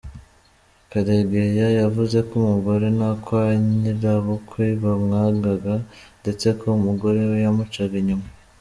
Karegeya 0.91 1.67
yavuze 1.81 2.17
ko 2.27 2.33
umugore 2.43 2.85
no 2.99 3.09
kwa 3.23 3.43
nyirabukwe 3.79 4.63
bamwaganga 4.83 5.73
ndetse 6.21 6.47
ko 6.59 6.65
umugore 6.79 7.19
we 7.29 7.37
yamucaga 7.45 7.95
inyuma. 8.01 8.27